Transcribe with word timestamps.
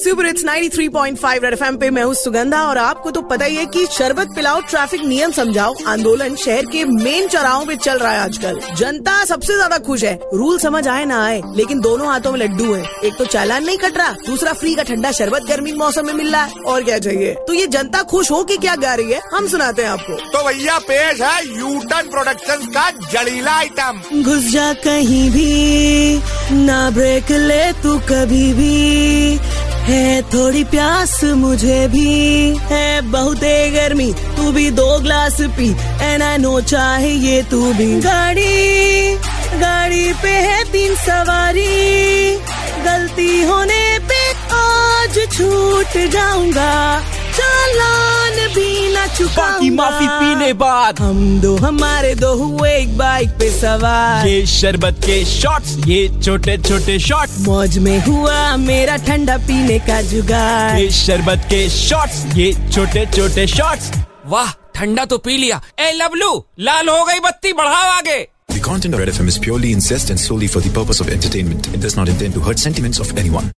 Super 0.00 0.26
it's 0.26 0.44
93.5 0.44 1.42
red 1.42 1.52
FM 1.52 1.76
पे 1.76 1.88
मैं 1.90 2.02
हूँ 2.02 2.14
सुगंधा 2.14 2.60
और 2.64 2.78
आपको 2.78 3.10
तो 3.10 3.22
पता 3.22 3.44
ही 3.44 3.56
है 3.56 3.64
कि 3.66 3.84
शरबत 3.88 4.28
पिलाओ 4.36 4.60
ट्रैफ़िक 4.60 5.00
नियम 5.04 5.32
समझाओ। 5.32 5.74
आंदोलन 5.88 6.36
शहर 6.36 6.66
के 6.66 6.84
मेन 6.84 7.28
चौराहों 7.28 7.64
पे 7.66 7.76
चल 7.76 7.98
रहा 7.98 8.12
है 8.12 8.20
आजकल। 8.20 8.60
जनता 8.78 9.24
सबसे 9.24 9.54
ज़्यादा 9.54 9.78
खुश 9.78 10.04
है। 10.04 10.14
रूल 10.34 10.58
समझ 10.58 10.86
आए 10.88 11.04
ना 11.04 11.22
आए 11.24 11.40
लेकिन 11.56 11.80
दोनों 11.80 12.08
हाथों 12.08 12.32
में 12.32 12.38
लड्डू 12.40 12.72
है। 12.72 12.82
एक 13.04 13.18
तो 13.18 13.24
चालान 13.26 13.64
नहीं 13.66 13.78
कट 13.78 13.96
रहा 13.98 14.12
दूसरा 14.26 14.52
फ्री 14.52 14.74
का 14.74 14.82
ठंडा 14.82 15.12
शरबत 15.12 15.48
गर्मी 15.48 15.72
मौसम 15.72 16.06
में 16.06 16.12
मिल 16.12 16.32
रहा 16.32 16.42
है। 16.42 16.62
और 16.64 16.82
क्या 16.84 16.98
चाहिए? 16.98 17.34
तो 17.46 17.54
ये 17.54 17.66
जनता 17.68 18.02
खुश 18.04 18.30
हो 18.30 18.42
के 18.44 18.56
क्या 18.56 18.76
गा 18.76 18.94
रही 18.94 19.12
है? 19.12 19.20
हम 19.34 19.46
सुनाते 19.48 19.82
हैं 19.82 19.90
आपको। 19.90 20.16
तो 20.30 20.46
भैया 20.48 20.78
पेश 20.88 21.20
है 21.22 21.58
यूटन 21.58 22.10
प्रोडक्शन 22.10 22.66
का 22.68 22.90
जड़ीला 23.12 23.52
आइटम 23.52 24.22
घुस 24.22 24.50
जा 24.52 24.72
कहीं 24.80 25.30
भी 25.30 26.20
ना 26.56 26.90
ब्रेक 26.90 27.30
ले 27.30 27.62
तू 27.82 27.98
कभी 28.08 28.52
भी। 28.54 29.38
है 29.90 30.22
थोड़ी 30.22 30.64
प्यास 30.64 31.24
मुझे 31.24 31.88
भी 31.88 32.08
है, 32.56 33.00
बहुत 33.00 33.40
गर्मी, 33.74 34.12
तू 34.36 34.52
भी 34.52 34.70
दो 34.70 34.98
ग्लास 34.98 35.40
पी। 35.40 35.76
एना 36.02 36.30
आई 36.30 36.38
नो 36.38 36.60
चाहे 36.60 37.10
ये 37.10 37.42
तू 37.42 37.72
भी। 37.72 38.00
गाड़ी 38.00 39.14
गाड़ी 39.60 40.12
पे 40.12 40.28
है 40.28 40.64
तीन 40.64 40.94
सवारी। 40.94 42.36
गलती 42.84 43.42
होने 43.42 43.98
पे 43.98 44.20
आज 44.56 45.18
छूट 45.32 46.10
जाऊँगा। 46.12 47.00
चुका 47.36 48.09
बाकी 49.36 49.70
माफ़ी 49.70 50.06
पीने 50.08 50.52
बाद 50.62 51.00
हम 51.00 51.18
दो 51.40 51.56
हमारे 51.64 52.14
दो 52.22 52.32
हुए 52.42 52.70
एक 52.76 52.96
बाइक 52.98 53.30
पे 53.40 53.50
सवार 53.58 54.26
ये 54.28 54.44
शरबत 54.54 55.00
के 55.06 55.24
शॉट्स 55.32 55.76
ये 55.88 56.00
छोटे 56.22 56.56
छोटे 56.68 56.98
शॉट 57.08 57.38
मौज 57.48 57.78
में 57.86 57.98
हुआ 58.06 58.56
मेरा 58.66 58.96
ठंडा 59.08 59.36
पीने 59.46 59.78
का 59.88 60.00
जुगाड़ 60.10 60.78
ये 60.78 60.90
शरबत 61.04 61.46
के 61.50 61.68
शॉट्स 61.78 62.24
ये 62.36 62.52
छोटे 62.72 63.06
छोटे 63.16 63.46
शॉट्स 63.56 63.90
वाह 64.34 64.52
ठंडा 64.74 65.04
तो 65.12 65.18
पी 65.28 65.36
लिया 65.36 65.60
ए 65.80 65.92
लबलू 66.02 66.32
लाल 66.68 66.88
हो 66.88 67.04
गई 67.04 67.20
बत्ती 67.28 67.52
बढ़ाओ 67.62 67.90
आगे 67.96 68.26
The 68.52 68.60
content 68.66 68.94
of 68.96 69.00
Red 69.00 69.10
FM 69.10 69.28
is 69.32 69.36
purely 69.42 69.68
incest 69.74 70.10
and 70.12 70.20
solely 70.22 70.48
for 70.54 70.60
the 70.64 70.70
purpose 70.78 71.00
of 71.04 71.10
entertainment. 71.16 71.68
It 71.76 71.80
does 71.84 71.96
not 71.98 72.08
intend 72.14 72.34
to 72.38 72.40
hurt 72.46 72.58
sentiments 72.62 72.98
of 73.04 73.12
anyone. 73.22 73.50